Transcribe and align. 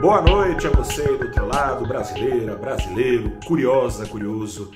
Boa 0.00 0.22
noite 0.22 0.64
a 0.64 0.70
você 0.70 1.02
do 1.02 1.26
outro 1.26 1.44
lado, 1.44 1.84
brasileira, 1.84 2.54
brasileiro, 2.54 3.32
curiosa, 3.44 4.06
curioso, 4.06 4.70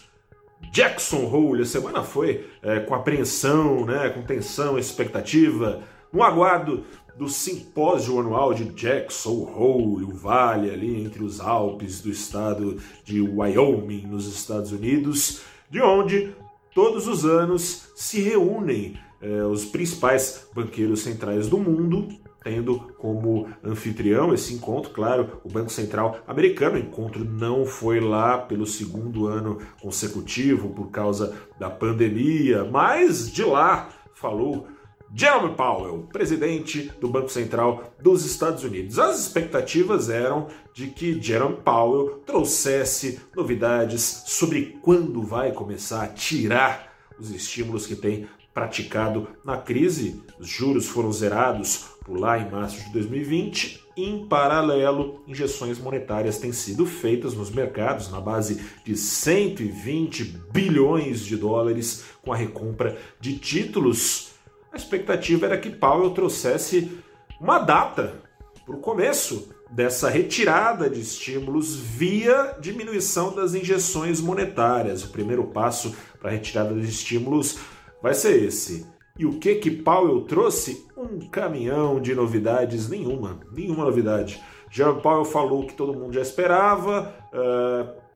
Jackson 0.73 1.27
Hole, 1.27 1.61
a 1.63 1.67
semana 1.67 2.03
foi 2.03 2.49
é, 2.63 2.81
com 2.81 2.95
apreensão, 2.95 3.85
né, 3.85 4.09
com 4.09 4.23
tensão, 4.23 4.79
expectativa, 4.79 5.83
no 6.11 6.23
aguardo 6.23 6.87
do 7.19 7.29
simpósio 7.29 8.19
anual 8.19 8.55
de 8.55 8.65
Jackson 8.65 9.53
Hole, 9.55 10.05
o 10.05 10.15
vale 10.15 10.71
ali 10.71 11.05
entre 11.05 11.23
os 11.23 11.39
Alpes 11.39 12.01
do 12.01 12.09
estado 12.09 12.79
de 13.05 13.21
Wyoming, 13.21 14.07
nos 14.07 14.27
Estados 14.27 14.73
Unidos, 14.73 15.43
de 15.69 15.83
onde 15.83 16.35
todos 16.79 17.09
os 17.09 17.25
anos 17.25 17.91
se 17.97 18.21
reúnem 18.21 18.97
é, 19.21 19.43
os 19.43 19.65
principais 19.65 20.49
banqueiros 20.55 21.01
centrais 21.01 21.49
do 21.49 21.59
mundo 21.59 22.07
tendo 22.41 22.79
como 22.97 23.49
anfitrião 23.65 24.33
esse 24.33 24.55
encontro, 24.55 24.93
claro, 24.93 25.41
o 25.43 25.49
Banco 25.49 25.73
Central 25.73 26.21
americano. 26.25 26.77
O 26.77 26.79
encontro 26.79 27.25
não 27.25 27.67
foi 27.67 27.99
lá 27.99 28.39
pelo 28.39 28.65
segundo 28.65 29.27
ano 29.27 29.59
consecutivo 29.83 30.69
por 30.69 30.89
causa 30.93 31.37
da 31.59 31.69
pandemia, 31.69 32.63
mas 32.63 33.29
de 33.29 33.43
lá 33.43 33.89
falou 34.15 34.69
Jerome 35.15 35.55
Powell, 35.55 36.07
presidente 36.13 36.93
do 37.01 37.09
Banco 37.09 37.31
Central 37.31 37.95
dos 38.01 38.27
Estados 38.27 38.63
Unidos. 38.63 38.99
As 38.99 39.19
expectativas 39.19 40.11
eram 40.11 40.49
de 40.75 40.89
que 40.89 41.21
Jerome 41.21 41.57
Powell 41.57 42.23
trouxesse 42.27 43.21
novidades 43.35 44.25
sobre 44.27 44.79
quando 44.83 45.23
vai 45.23 45.53
começar 45.53 46.03
a 46.03 46.09
tirar 46.09 46.93
os 47.19 47.31
estímulos 47.31 47.87
que 47.87 47.97
tem 47.97 48.29
praticado 48.53 49.29
na 49.45 49.57
crise. 49.57 50.23
Os 50.39 50.49
juros 50.49 50.87
foram 50.87 51.13
zerados 51.13 51.87
por 52.05 52.19
lá 52.19 52.39
em 52.39 52.51
março 52.51 52.85
de 52.85 52.93
2020. 52.93 53.85
Em 53.97 54.27
paralelo, 54.27 55.23
injeções 55.27 55.79
monetárias 55.79 56.39
têm 56.39 56.53
sido 56.53 56.85
feitas 56.85 57.35
nos 57.35 57.51
mercados 57.51 58.11
na 58.11 58.21
base 58.21 58.63
de 58.85 58.97
120 58.97 60.25
bilhões 60.53 61.25
de 61.25 61.37
dólares 61.37 62.05
com 62.23 62.33
a 62.33 62.37
recompra 62.37 62.97
de 63.21 63.39
títulos. 63.39 64.38
A 64.73 64.77
expectativa 64.77 65.47
era 65.47 65.59
que 65.59 65.71
Powell 65.71 66.11
trouxesse 66.11 66.99
uma 67.41 67.59
data 67.59 68.23
para 68.65 68.77
o 68.77 68.81
começo 68.81 69.49
dessa 69.71 70.09
retirada 70.09 70.89
de 70.89 71.01
estímulos 71.01 71.75
via 71.77 72.57
diminuição 72.61 73.35
das 73.35 73.55
injeções 73.55 74.21
monetárias. 74.21 75.05
O 75.05 75.11
primeiro 75.11 75.45
passo 75.45 75.95
para 76.19 76.31
a 76.31 76.33
retirada 76.33 76.75
de 76.75 76.89
estímulos 76.89 77.59
vai 78.03 78.15
ser 78.15 78.43
esse. 78.43 78.87
E 79.19 79.27
o 79.27 79.39
que 79.39 79.57
que 79.57 79.71
Powell 79.71 80.23
trouxe? 80.23 80.87
Um 80.97 81.29
caminhão 81.29 82.01
de 82.01 82.15
novidades, 82.15 82.89
nenhuma, 82.89 83.41
nenhuma 83.53 83.85
novidade. 83.85 84.41
Jerome 84.71 85.03
Powell 85.03 85.25
falou 85.25 85.67
que 85.67 85.75
todo 85.75 85.95
mundo 85.95 86.13
já 86.13 86.21
esperava, 86.21 87.15
uh, 87.33 88.09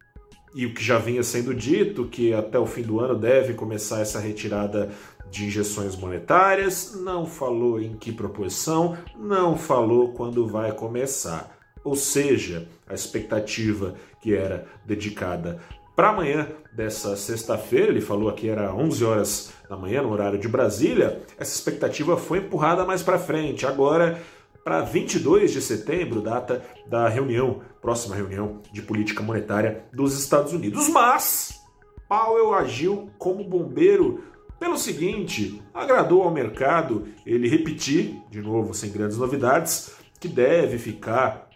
e 0.54 0.66
o 0.66 0.74
que 0.74 0.84
já 0.84 0.98
vinha 0.98 1.22
sendo 1.22 1.54
dito, 1.54 2.06
que 2.06 2.34
até 2.34 2.58
o 2.58 2.66
fim 2.66 2.82
do 2.82 3.00
ano 3.00 3.18
deve 3.18 3.54
começar 3.54 4.00
essa 4.00 4.20
retirada 4.20 4.90
de 5.32 5.46
injeções 5.46 5.96
monetárias, 5.96 6.94
não 6.94 7.24
falou 7.24 7.80
em 7.80 7.96
que 7.96 8.12
proporção, 8.12 8.98
não 9.18 9.56
falou 9.56 10.12
quando 10.12 10.46
vai 10.46 10.72
começar. 10.72 11.56
Ou 11.82 11.96
seja, 11.96 12.68
a 12.86 12.92
expectativa 12.92 13.94
que 14.20 14.34
era 14.34 14.66
dedicada 14.84 15.58
para 15.96 16.10
amanhã 16.10 16.48
dessa 16.74 17.16
sexta-feira, 17.16 17.88
ele 17.88 18.02
falou 18.02 18.28
aqui 18.28 18.48
era 18.48 18.74
11 18.74 19.04
horas 19.04 19.52
da 19.68 19.76
manhã 19.76 20.02
no 20.02 20.12
horário 20.12 20.38
de 20.38 20.48
Brasília, 20.48 21.22
essa 21.38 21.54
expectativa 21.54 22.16
foi 22.18 22.38
empurrada 22.38 22.84
mais 22.84 23.02
para 23.02 23.18
frente. 23.18 23.66
Agora 23.66 24.20
para 24.62 24.82
22 24.82 25.50
de 25.50 25.60
setembro, 25.60 26.20
data 26.20 26.62
da 26.86 27.08
reunião, 27.08 27.62
próxima 27.80 28.14
reunião 28.14 28.60
de 28.70 28.82
política 28.82 29.22
monetária 29.22 29.84
dos 29.92 30.16
Estados 30.16 30.52
Unidos. 30.52 30.88
Mas 30.88 31.60
Powell 32.08 32.54
agiu 32.54 33.10
como 33.18 33.42
bombeiro 33.42 34.22
pelo 34.62 34.78
seguinte, 34.78 35.60
agradou 35.74 36.22
ao 36.22 36.30
mercado 36.30 37.08
ele 37.26 37.48
repetir, 37.48 38.22
de 38.30 38.40
novo 38.40 38.72
sem 38.72 38.92
grandes 38.92 39.16
novidades, 39.16 39.90
que 40.20 40.28
deve 40.28 40.78
ficar 40.78 41.48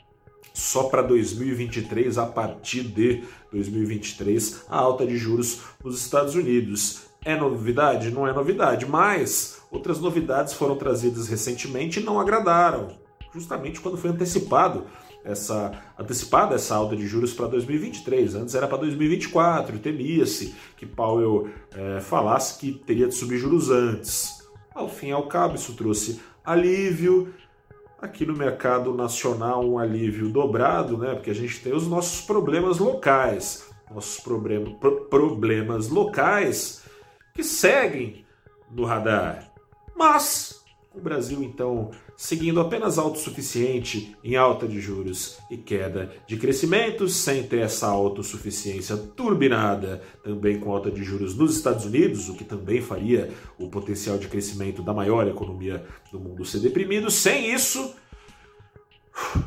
só 0.53 0.89
para 0.89 1.03
2023, 1.03 2.19
a 2.19 2.27
partir 2.27 2.83
de 2.83 3.23
2023, 3.53 4.65
a 4.69 4.79
alta 4.79 5.07
de 5.07 5.17
juros 5.17 5.61
nos 5.85 6.03
Estados 6.03 6.35
Unidos. 6.35 7.03
É 7.25 7.37
novidade? 7.37 8.11
Não 8.11 8.27
é 8.27 8.33
novidade, 8.33 8.85
mas 8.85 9.63
outras 9.71 10.01
novidades 10.01 10.55
foram 10.55 10.75
trazidas 10.75 11.29
recentemente 11.29 12.01
e 12.01 12.03
não 12.03 12.19
agradaram, 12.19 12.89
justamente 13.33 13.81
quando 13.81 13.97
foi 13.97 14.11
antecipado 14.11 14.85
essa 15.27 15.73
antecipada 15.99 16.55
essa 16.55 16.75
alta 16.75 16.97
de 16.97 17.07
juros 17.07 17.35
para 17.35 17.49
2023. 17.49 18.35
Antes 18.37 18.55
era 18.55 18.67
para 18.67 18.79
2024, 18.79 19.79
temia-se 19.79 20.55
que 20.77 20.87
Powell 20.87 21.51
é, 21.75 22.01
falasse 22.01 22.59
que 22.59 22.73
teria 22.73 23.09
de 23.09 23.15
subir 23.15 23.39
juros 23.39 23.71
antes. 23.71 24.47
Ao 24.75 24.89
fim 24.89 25.09
e 25.09 25.13
ao 25.13 25.27
cabo, 25.27 25.57
isso 25.57 25.75
trouxe 25.75 26.21
alívio, 26.45 27.35
aqui 28.01 28.25
no 28.25 28.35
mercado 28.35 28.95
nacional 28.95 29.65
um 29.69 29.79
alívio 29.79 30.29
dobrado, 30.29 30.97
né? 30.97 31.15
Porque 31.15 31.31
a 31.31 31.35
gente 31.35 31.61
tem 31.61 31.75
os 31.75 31.89
nossos 31.89 32.21
problemas 32.21 32.79
locais, 32.79 33.69
nossos 33.91 34.21
problem 34.21 34.77
pro 34.79 35.07
problemas 35.07 35.89
locais 35.89 36.83
que 37.35 37.43
seguem 37.43 38.25
no 38.71 38.85
radar. 38.85 39.51
Mas 39.97 40.56
o 40.97 41.01
Brasil 41.01 41.43
então 41.43 41.91
seguindo 42.17 42.59
apenas 42.59 42.99
autossuficiente 42.99 44.17
em 44.25 44.35
alta 44.37 44.67
de 44.67 44.81
juros 44.81 45.39
e 45.51 45.57
queda 45.57 46.11
de 46.27 46.37
crescimento, 46.37 47.07
sem 47.09 47.43
ter 47.43 47.61
essa 47.61 47.87
autossuficiência 47.87 48.97
turbinada 48.97 50.01
também 50.25 50.59
com 50.59 50.73
alta 50.73 50.91
de 50.91 51.05
juros 51.05 51.37
nos 51.37 51.55
Estados 51.55 51.85
Unidos, 51.85 52.29
o 52.29 52.35
que 52.35 52.45
também 52.45 52.81
faria 52.81 53.31
o 53.59 53.69
potencial 53.69 54.17
de 54.17 54.29
crescimento 54.29 54.83
da 54.83 54.95
maior 54.95 55.29
economia 55.29 55.85
do 56.11 56.19
mundo 56.19 56.45
ser 56.45 56.61
deprimido. 56.61 57.11
Sem 57.11 57.53
isso, 57.53 57.95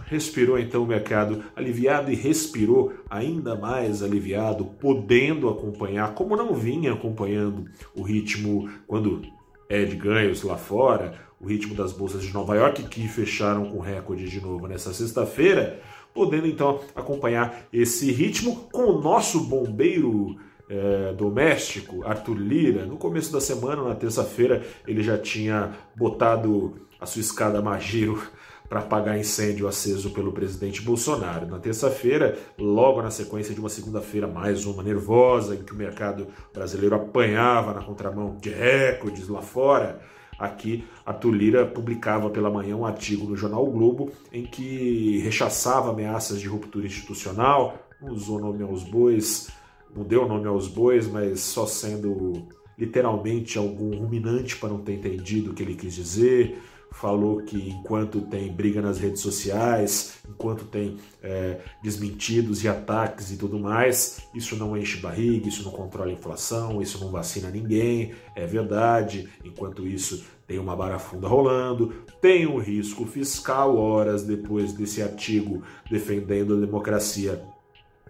respirou 0.05 0.59
então 0.59 0.83
o 0.83 0.87
mercado 0.87 1.43
aliviado 1.55 2.11
e 2.11 2.15
respirou 2.15 2.93
ainda 3.09 3.55
mais 3.55 4.03
aliviado, 4.03 4.65
podendo 4.65 5.49
acompanhar, 5.49 6.13
como 6.13 6.35
não 6.35 6.53
vinha 6.53 6.93
acompanhando 6.93 7.65
o 7.95 8.03
ritmo 8.03 8.69
quando 8.85 9.21
é 9.69 9.85
de 9.85 9.95
ganhos 9.95 10.41
lá 10.41 10.57
fora, 10.57 11.28
o 11.39 11.47
ritmo 11.47 11.73
das 11.73 11.93
bolsas 11.93 12.23
de 12.23 12.33
Nova 12.33 12.55
York, 12.55 12.83
que 12.83 13.07
fecharam 13.07 13.69
com 13.71 13.79
recorde 13.79 14.29
de 14.29 14.41
novo 14.41 14.67
nessa 14.67 14.93
sexta-feira, 14.93 15.79
podendo 16.13 16.47
então 16.47 16.81
acompanhar 16.95 17.67
esse 17.71 18.11
ritmo 18.11 18.67
com 18.71 18.83
o 18.83 19.01
nosso 19.01 19.41
bombeiro 19.41 20.37
é, 20.69 21.13
doméstico, 21.13 22.05
Arthur 22.05 22.37
Lira. 22.37 22.85
No 22.85 22.97
começo 22.97 23.31
da 23.31 23.41
semana, 23.41 23.83
na 23.83 23.95
terça-feira, 23.95 24.63
ele 24.87 25.01
já 25.01 25.17
tinha 25.17 25.75
botado 25.95 26.87
a 26.99 27.05
sua 27.05 27.21
escada 27.21 27.61
Magiro 27.61 28.21
para 28.69 28.81
apagar 28.81 29.17
incêndio 29.17 29.67
aceso 29.67 30.11
pelo 30.11 30.31
presidente 30.31 30.81
Bolsonaro. 30.83 31.47
Na 31.47 31.57
terça-feira, 31.57 32.37
logo 32.55 33.01
na 33.01 33.09
sequência 33.09 33.51
de 33.51 33.59
uma 33.59 33.69
segunda-feira 33.69 34.27
mais 34.27 34.65
uma 34.65 34.83
nervosa, 34.83 35.55
em 35.55 35.63
que 35.63 35.73
o 35.73 35.75
mercado 35.75 36.27
brasileiro 36.53 36.95
apanhava 36.95 37.73
na 37.73 37.81
contramão 37.81 38.37
de 38.39 38.49
recordes 38.49 39.27
lá 39.27 39.41
fora, 39.41 39.99
Aqui, 40.39 40.85
Arthur 41.05 41.31
Lira 41.31 41.65
publicava 41.65 42.29
pela 42.29 42.49
manhã 42.49 42.75
um 42.75 42.85
artigo 42.85 43.27
no 43.27 43.35
jornal 43.35 43.67
o 43.67 43.71
Globo 43.71 44.11
em 44.31 44.43
que 44.43 45.19
rechaçava 45.19 45.89
ameaças 45.89 46.39
de 46.39 46.47
ruptura 46.47 46.87
institucional, 46.87 47.77
usou 48.01 48.39
nome 48.39 48.63
aos 48.63 48.83
bois, 48.83 49.49
não 49.93 50.03
deu 50.03 50.27
nome 50.27 50.47
aos 50.47 50.67
bois, 50.67 51.07
mas 51.07 51.41
só 51.41 51.65
sendo 51.65 52.47
literalmente 52.77 53.57
algum 53.57 53.93
ruminante 53.97 54.55
para 54.55 54.69
não 54.69 54.79
ter 54.79 54.93
entendido 54.93 55.51
o 55.51 55.53
que 55.53 55.61
ele 55.61 55.75
quis 55.75 55.93
dizer. 55.93 56.57
Falou 56.91 57.41
que 57.43 57.69
enquanto 57.69 58.21
tem 58.21 58.51
briga 58.51 58.81
nas 58.81 58.99
redes 58.99 59.21
sociais, 59.21 60.19
enquanto 60.27 60.65
tem 60.65 60.97
é, 61.21 61.59
desmentidos 61.81 62.63
e 62.63 62.67
ataques 62.67 63.31
e 63.31 63.37
tudo 63.37 63.59
mais, 63.59 64.21
isso 64.33 64.55
não 64.55 64.75
enche 64.75 64.97
barriga, 64.97 65.47
isso 65.47 65.63
não 65.63 65.71
controla 65.71 66.09
a 66.09 66.13
inflação, 66.13 66.81
isso 66.81 66.99
não 66.99 67.11
vacina 67.11 67.49
ninguém. 67.49 68.13
É 68.35 68.45
verdade. 68.45 69.29
Enquanto 69.45 69.87
isso, 69.87 70.25
tem 70.47 70.57
uma 70.57 70.75
barafunda 70.75 71.27
rolando, 71.27 71.93
tem 72.19 72.47
um 72.47 72.57
risco 72.57 73.05
fiscal. 73.05 73.77
Horas 73.77 74.23
depois 74.23 74.73
desse 74.73 75.01
artigo 75.01 75.61
defendendo 75.89 76.57
a 76.57 76.59
democracia, 76.59 77.41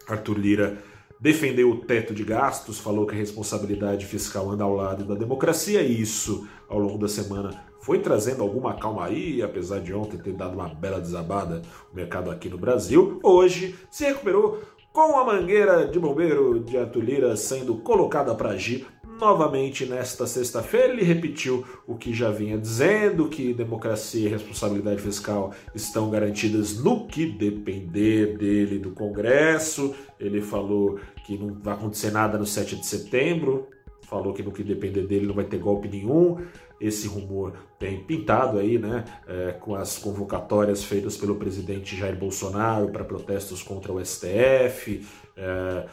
Arthur 0.08 0.38
Lira 0.38 0.82
defendeu 1.20 1.70
o 1.70 1.76
teto 1.80 2.14
de 2.14 2.24
gastos, 2.24 2.78
falou 2.78 3.06
que 3.06 3.14
a 3.14 3.18
responsabilidade 3.18 4.06
fiscal 4.06 4.50
anda 4.50 4.64
ao 4.64 4.74
lado 4.74 5.04
da 5.04 5.14
democracia, 5.14 5.82
e 5.82 6.00
isso, 6.00 6.48
ao 6.66 6.78
longo 6.78 6.96
da 6.96 7.08
semana, 7.08 7.69
foi 7.80 7.98
trazendo 7.98 8.42
alguma 8.42 8.74
calmaria, 8.74 9.44
apesar 9.44 9.80
de 9.80 9.92
ontem 9.92 10.18
ter 10.18 10.32
dado 10.32 10.54
uma 10.54 10.68
bela 10.68 11.00
desabada 11.00 11.62
o 11.92 11.96
mercado 11.96 12.30
aqui 12.30 12.48
no 12.48 12.58
Brasil. 12.58 13.18
Hoje 13.22 13.74
se 13.90 14.04
recuperou 14.04 14.60
com 14.92 15.18
a 15.18 15.24
mangueira 15.24 15.86
de 15.86 15.98
bombeiro 15.98 16.60
de 16.60 16.76
Atulira 16.76 17.36
sendo 17.36 17.76
colocada 17.76 18.34
para 18.34 18.50
agir 18.50 18.86
novamente 19.20 19.84
nesta 19.84 20.26
sexta-feira. 20.26 20.92
Ele 20.92 21.04
repetiu 21.04 21.64
o 21.86 21.94
que 21.94 22.12
já 22.12 22.30
vinha 22.30 22.58
dizendo, 22.58 23.28
que 23.28 23.52
democracia 23.52 24.26
e 24.26 24.32
responsabilidade 24.32 25.00
fiscal 25.00 25.52
estão 25.74 26.10
garantidas 26.10 26.82
no 26.82 27.06
que 27.06 27.26
depender 27.26 28.38
dele 28.38 28.78
do 28.78 28.90
Congresso. 28.90 29.94
Ele 30.18 30.40
falou 30.40 30.98
que 31.24 31.36
não 31.36 31.54
vai 31.60 31.74
acontecer 31.74 32.10
nada 32.10 32.38
no 32.38 32.46
7 32.46 32.76
de 32.76 32.86
setembro, 32.86 33.68
falou 34.10 34.34
que 34.34 34.42
no 34.42 34.50
que 34.50 34.64
depender 34.64 35.06
dele 35.06 35.26
não 35.26 35.34
vai 35.34 35.44
ter 35.44 35.58
golpe 35.58 35.88
nenhum. 35.88 36.38
Esse 36.80 37.06
rumor 37.06 37.54
tem 37.78 38.02
pintado 38.02 38.58
aí, 38.58 38.78
né, 38.78 39.04
é, 39.28 39.52
com 39.52 39.74
as 39.74 39.96
convocatórias 39.98 40.82
feitas 40.82 41.16
pelo 41.16 41.36
presidente 41.36 41.96
Jair 41.96 42.16
Bolsonaro 42.16 42.88
para 42.88 43.04
protestos 43.04 43.62
contra 43.62 43.92
o 43.92 44.04
STF. 44.04 45.06
É, 45.36 45.86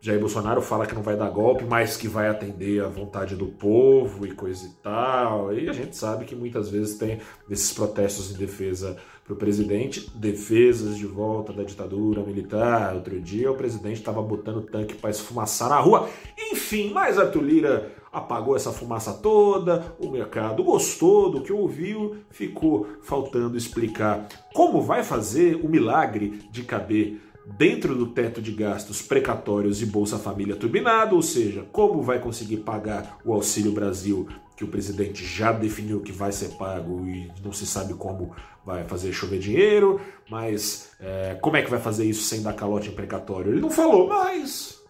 Jair 0.00 0.20
Bolsonaro 0.20 0.62
fala 0.62 0.86
que 0.86 0.94
não 0.94 1.02
vai 1.02 1.16
dar 1.16 1.28
golpe, 1.30 1.64
mas 1.64 1.96
que 1.96 2.06
vai 2.06 2.28
atender 2.28 2.84
à 2.84 2.88
vontade 2.88 3.34
do 3.34 3.46
povo 3.46 4.24
e 4.24 4.30
coisa 4.30 4.66
e 4.66 4.70
tal. 4.80 5.52
E 5.52 5.68
a 5.68 5.72
gente 5.72 5.96
sabe 5.96 6.24
que 6.24 6.36
muitas 6.36 6.68
vezes 6.68 6.96
tem 6.96 7.18
esses 7.50 7.72
protestos 7.72 8.30
em 8.30 8.38
defesa 8.38 8.96
para 9.28 9.34
o 9.34 9.36
presidente, 9.36 10.10
defesas 10.14 10.96
de 10.96 11.04
volta 11.04 11.52
da 11.52 11.62
ditadura 11.62 12.22
militar. 12.22 12.94
Outro 12.94 13.20
dia 13.20 13.52
o 13.52 13.54
presidente 13.54 13.98
estava 13.98 14.22
botando 14.22 14.62
tanque 14.62 14.94
para 14.94 15.10
esfumaçar 15.10 15.68
na 15.68 15.78
rua. 15.78 16.08
Enfim, 16.50 16.90
mas 16.94 17.18
Arthur 17.18 17.42
Lira 17.42 17.92
apagou 18.10 18.56
essa 18.56 18.72
fumaça 18.72 19.12
toda, 19.12 19.94
o 19.98 20.08
mercado 20.08 20.64
gostou 20.64 21.30
do 21.30 21.42
que 21.42 21.52
ouviu, 21.52 22.16
ficou 22.30 22.86
faltando 23.02 23.58
explicar 23.58 24.26
como 24.54 24.80
vai 24.80 25.04
fazer 25.04 25.56
o 25.56 25.68
milagre 25.68 26.40
de 26.50 26.62
caber 26.62 27.20
dentro 27.56 27.94
do 27.94 28.08
teto 28.08 28.42
de 28.42 28.52
gastos 28.52 29.00
precatórios 29.00 29.80
e 29.80 29.86
Bolsa 29.86 30.18
Família 30.18 30.56
turbinado, 30.56 31.16
ou 31.16 31.22
seja, 31.22 31.66
como 31.72 32.02
vai 32.02 32.18
conseguir 32.18 32.58
pagar 32.58 33.18
o 33.24 33.32
Auxílio 33.32 33.72
Brasil 33.72 34.28
que 34.56 34.64
o 34.64 34.68
presidente 34.68 35.24
já 35.24 35.52
definiu 35.52 36.00
que 36.00 36.10
vai 36.10 36.32
ser 36.32 36.48
pago 36.56 37.06
e 37.06 37.30
não 37.44 37.52
se 37.52 37.64
sabe 37.64 37.94
como 37.94 38.34
vai 38.66 38.84
fazer 38.84 39.12
chover 39.12 39.38
dinheiro, 39.38 40.00
mas 40.28 40.90
é, 41.00 41.36
como 41.40 41.56
é 41.56 41.62
que 41.62 41.70
vai 41.70 41.78
fazer 41.78 42.04
isso 42.04 42.24
sem 42.24 42.42
dar 42.42 42.54
calote 42.54 42.90
em 42.90 42.94
precatório? 42.94 43.52
Ele 43.52 43.60
não 43.60 43.70
falou, 43.70 44.08
mas 44.08 44.82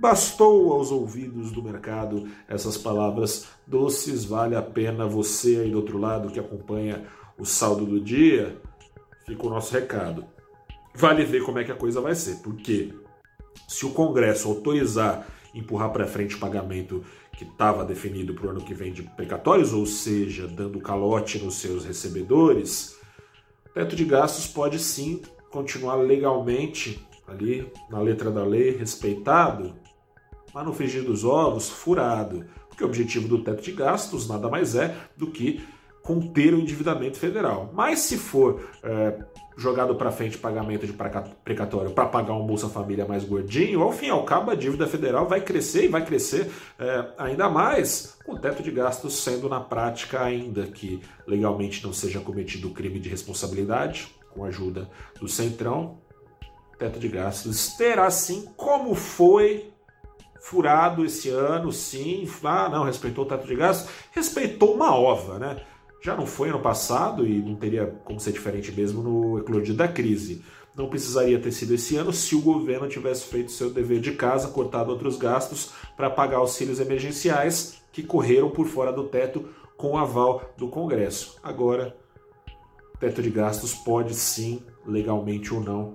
bastou 0.00 0.72
aos 0.72 0.90
ouvidos 0.90 1.50
do 1.50 1.62
mercado 1.62 2.28
essas 2.48 2.76
palavras 2.76 3.46
doces, 3.66 4.24
vale 4.24 4.54
a 4.54 4.62
pena 4.62 5.06
você 5.06 5.60
aí 5.62 5.70
do 5.70 5.78
outro 5.78 5.98
lado 5.98 6.30
que 6.30 6.38
acompanha 6.38 7.04
o 7.38 7.44
saldo 7.44 7.86
do 7.86 8.00
dia, 8.00 8.60
fica 9.24 9.46
o 9.46 9.50
nosso 9.50 9.72
recado. 9.72 10.24
Vale 10.98 11.24
ver 11.24 11.44
como 11.44 11.60
é 11.60 11.64
que 11.64 11.70
a 11.70 11.76
coisa 11.76 12.00
vai 12.00 12.12
ser, 12.16 12.42
porque 12.42 12.92
se 13.68 13.86
o 13.86 13.90
Congresso 13.90 14.48
autorizar 14.48 15.24
empurrar 15.54 15.92
para 15.92 16.08
frente 16.08 16.34
o 16.34 16.40
pagamento 16.40 17.04
que 17.36 17.44
estava 17.44 17.84
definido 17.84 18.34
para 18.34 18.48
o 18.48 18.50
ano 18.50 18.64
que 18.64 18.74
vem 18.74 18.92
de 18.92 19.04
precatórios, 19.04 19.72
ou 19.72 19.86
seja, 19.86 20.48
dando 20.48 20.80
calote 20.80 21.38
nos 21.38 21.54
seus 21.54 21.84
recebedores, 21.84 22.96
o 23.64 23.68
teto 23.68 23.94
de 23.94 24.04
gastos 24.04 24.48
pode 24.48 24.80
sim 24.80 25.22
continuar 25.52 25.94
legalmente 25.94 27.00
ali 27.28 27.70
na 27.88 28.00
letra 28.00 28.28
da 28.28 28.44
lei, 28.44 28.76
respeitado, 28.76 29.76
mas 30.52 30.66
no 30.66 30.72
frigir 30.72 31.04
dos 31.04 31.22
ovos, 31.22 31.68
furado. 31.68 32.44
Porque 32.68 32.82
o 32.82 32.88
objetivo 32.88 33.28
do 33.28 33.44
teto 33.44 33.62
de 33.62 33.70
gastos 33.70 34.28
nada 34.28 34.48
mais 34.48 34.74
é 34.74 34.96
do 35.16 35.28
que 35.28 35.64
conter 36.02 36.54
o 36.54 36.58
endividamento 36.58 37.18
federal. 37.18 37.70
Mas 37.74 38.00
se 38.00 38.16
for 38.16 38.68
é, 38.82 39.18
jogado 39.56 39.94
para 39.96 40.12
frente 40.12 40.38
pagamento 40.38 40.86
de 40.86 40.94
precatório 41.44 41.90
para 41.90 42.06
pagar 42.06 42.34
um 42.34 42.46
Bolsa 42.46 42.68
Família 42.68 43.04
mais 43.04 43.24
gordinho, 43.24 43.82
ao 43.82 43.92
fim 43.92 44.06
e 44.06 44.10
ao 44.10 44.24
cabo 44.24 44.50
a 44.50 44.54
dívida 44.54 44.86
federal 44.86 45.26
vai 45.26 45.40
crescer 45.40 45.84
e 45.84 45.88
vai 45.88 46.04
crescer 46.04 46.50
é, 46.78 47.04
ainda 47.18 47.48
mais, 47.48 48.16
com 48.24 48.34
o 48.34 48.38
teto 48.38 48.62
de 48.62 48.70
gastos 48.70 49.22
sendo 49.22 49.48
na 49.48 49.60
prática, 49.60 50.22
ainda 50.22 50.66
que 50.66 51.02
legalmente 51.26 51.84
não 51.84 51.92
seja 51.92 52.20
cometido 52.20 52.70
crime 52.70 53.00
de 53.00 53.08
responsabilidade, 53.08 54.14
com 54.30 54.44
a 54.44 54.48
ajuda 54.48 54.88
do 55.20 55.26
Centrão, 55.26 55.98
teto 56.78 57.00
de 57.00 57.08
gastos 57.08 57.76
terá 57.76 58.08
sim, 58.10 58.46
como 58.56 58.94
foi 58.94 59.72
furado 60.40 61.04
esse 61.04 61.28
ano, 61.28 61.72
sim, 61.72 62.28
ah, 62.44 62.68
não, 62.68 62.84
respeitou 62.84 63.24
o 63.24 63.28
teto 63.28 63.46
de 63.46 63.56
gastos, 63.56 63.90
respeitou 64.12 64.74
uma 64.74 64.94
ova, 64.94 65.38
né? 65.38 65.56
Já 66.00 66.16
não 66.16 66.26
foi 66.26 66.50
ano 66.50 66.60
passado 66.60 67.26
e 67.26 67.40
não 67.40 67.56
teria 67.56 67.86
como 68.04 68.20
ser 68.20 68.32
diferente 68.32 68.72
mesmo 68.72 69.02
no 69.02 69.38
eclodir 69.38 69.74
da 69.74 69.88
crise. 69.88 70.44
Não 70.76 70.88
precisaria 70.88 71.40
ter 71.40 71.50
sido 71.50 71.74
esse 71.74 71.96
ano 71.96 72.12
se 72.12 72.36
o 72.36 72.40
governo 72.40 72.88
tivesse 72.88 73.24
feito 73.24 73.50
seu 73.50 73.70
dever 73.70 74.00
de 74.00 74.12
casa, 74.12 74.48
cortado 74.48 74.90
outros 74.90 75.16
gastos 75.16 75.72
para 75.96 76.08
pagar 76.08 76.36
auxílios 76.36 76.78
emergenciais 76.78 77.82
que 77.90 78.02
correram 78.02 78.50
por 78.50 78.66
fora 78.66 78.92
do 78.92 79.04
teto 79.04 79.48
com 79.76 79.92
o 79.92 79.96
aval 79.98 80.52
do 80.56 80.68
Congresso. 80.68 81.36
Agora, 81.42 81.96
teto 83.00 83.20
de 83.20 83.30
gastos 83.30 83.74
pode 83.74 84.14
sim, 84.14 84.62
legalmente 84.86 85.52
ou 85.52 85.60
não, 85.60 85.94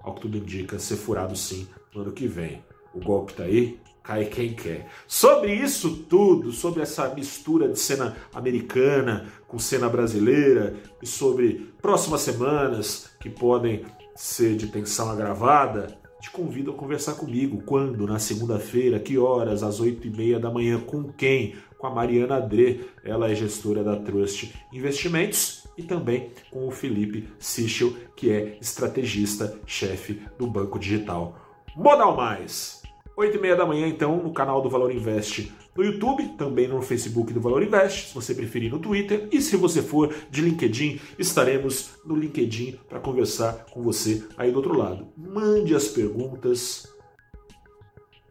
ao 0.00 0.14
que 0.14 0.20
tudo 0.20 0.38
indica, 0.38 0.78
ser 0.78 0.96
furado 0.96 1.34
sim 1.34 1.66
no 1.92 2.02
ano 2.02 2.12
que 2.12 2.28
vem. 2.28 2.64
O 2.94 3.00
golpe 3.00 3.32
está 3.32 3.44
aí, 3.44 3.80
cai 4.02 4.24
quem 4.24 4.54
quer. 4.54 4.88
Sobre 5.06 5.54
isso 5.54 6.04
tudo, 6.08 6.52
sobre 6.52 6.82
essa 6.82 7.08
mistura 7.14 7.68
de 7.68 7.78
cena 7.78 8.16
americana 8.34 9.26
com 9.46 9.58
cena 9.58 9.88
brasileira 9.88 10.74
e 11.02 11.06
sobre 11.06 11.72
próximas 11.80 12.22
semanas 12.22 13.10
que 13.20 13.30
podem 13.30 13.84
ser 14.14 14.56
de 14.56 14.66
tensão 14.66 15.10
agravada, 15.10 15.98
te 16.20 16.30
convido 16.30 16.70
a 16.70 16.74
conversar 16.74 17.14
comigo. 17.14 17.62
Quando? 17.66 18.06
Na 18.06 18.18
segunda-feira, 18.18 19.00
que 19.00 19.18
horas? 19.18 19.62
Às 19.62 19.80
oito 19.80 20.06
e 20.06 20.10
meia 20.10 20.38
da 20.38 20.50
manhã. 20.50 20.80
Com 20.80 21.12
quem? 21.12 21.56
Com 21.78 21.86
a 21.86 21.90
Mariana 21.90 22.36
Adré, 22.36 22.80
ela 23.04 23.30
é 23.30 23.34
gestora 23.34 23.82
da 23.82 23.96
Trust 23.96 24.54
Investimentos 24.72 25.66
e 25.76 25.82
também 25.82 26.30
com 26.50 26.68
o 26.68 26.70
Felipe 26.70 27.28
Sichel, 27.40 27.92
que 28.14 28.30
é 28.30 28.56
estrategista, 28.60 29.58
chefe 29.66 30.22
do 30.38 30.46
Banco 30.46 30.78
Digital. 30.78 31.36
Modal 31.74 32.16
Mais! 32.16 32.81
8 33.16 33.36
e 33.36 33.40
meia 33.40 33.56
da 33.56 33.66
manhã, 33.66 33.86
então, 33.86 34.22
no 34.22 34.32
canal 34.32 34.62
do 34.62 34.70
Valor 34.70 34.90
Invest 34.90 35.52
no 35.74 35.82
YouTube, 35.82 36.28
também 36.36 36.68
no 36.68 36.82
Facebook 36.82 37.32
do 37.32 37.40
Valor 37.40 37.62
Invest, 37.62 38.08
se 38.08 38.14
você 38.14 38.34
preferir 38.34 38.70
no 38.70 38.78
Twitter, 38.78 39.28
e 39.32 39.40
se 39.40 39.56
você 39.56 39.80
for 39.80 40.14
de 40.30 40.42
LinkedIn, 40.42 41.00
estaremos 41.18 41.92
no 42.04 42.14
LinkedIn 42.14 42.78
para 42.88 43.00
conversar 43.00 43.64
com 43.70 43.82
você 43.82 44.22
aí 44.36 44.50
do 44.50 44.56
outro 44.56 44.76
lado. 44.76 45.08
Mande 45.16 45.74
as 45.74 45.88
perguntas. 45.88 46.86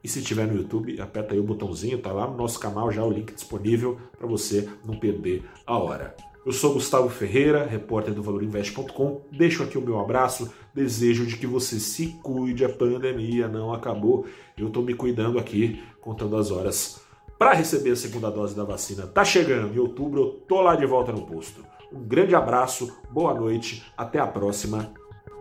E 0.04 0.08
se 0.08 0.20
estiver 0.20 0.48
no 0.48 0.56
YouTube, 0.56 1.00
aperta 1.02 1.34
aí 1.34 1.40
o 1.40 1.44
botãozinho, 1.44 2.00
tá 2.00 2.12
lá 2.12 2.28
no 2.28 2.38
nosso 2.38 2.60
canal 2.60 2.92
já 2.92 3.04
o 3.04 3.12
link 3.12 3.34
disponível 3.34 4.00
para 4.18 4.28
você 4.28 4.68
não 4.86 5.00
perder 5.00 5.44
a 5.66 5.78
hora. 5.78 6.16
Eu 6.44 6.52
sou 6.52 6.74
Gustavo 6.74 7.08
Ferreira, 7.08 7.68
repórter 7.68 8.16
do 8.16 8.24
ValorInvest.com. 8.24 9.22
Deixo 9.32 9.62
aqui 9.62 9.78
o 9.78 9.82
meu 9.82 10.00
abraço, 10.00 10.52
desejo 10.74 11.24
de 11.24 11.38
que 11.38 11.46
você 11.46 11.80
se 11.80 12.20
cuide, 12.24 12.66
a 12.66 12.70
pandemia 12.70 13.48
não 13.48 13.72
acabou. 13.72 14.26
Eu 14.58 14.68
estou 14.68 14.82
me 14.82 14.96
cuidando 14.96 15.38
aqui, 15.38 15.84
contando 16.02 16.36
as 16.36 16.50
horas 16.50 17.00
para 17.38 17.54
receber 17.54 17.92
a 17.92 17.96
segunda 17.96 18.32
dose 18.32 18.56
da 18.56 18.64
vacina. 18.64 19.06
Tá 19.06 19.24
chegando, 19.24 19.76
em 19.76 19.80
outubro 19.80 20.22
eu 20.22 20.30
tô 20.48 20.62
lá 20.62 20.76
de 20.76 20.86
volta 20.86 21.12
no 21.12 21.28
posto. 21.28 21.64
Um 21.94 22.02
grande 22.02 22.34
abraço, 22.34 22.92
boa 23.12 23.36
noite, 23.36 23.84
até 23.96 24.20
a 24.20 24.26
próxima 24.26 24.92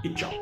e 0.04 0.10
tchau. 0.10 0.32